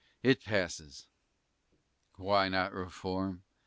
it 0.23 0.43
passes! 0.43 1.05
Why 2.15 2.49
not 2.49 2.73
reform? 2.73 3.43